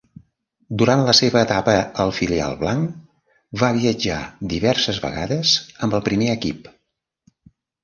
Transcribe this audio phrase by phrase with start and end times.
[0.81, 3.05] Durant la seva etapa al filial blanc
[3.65, 4.17] va viatjar
[4.55, 5.55] diverses vegades
[5.89, 6.75] amb el primer equip.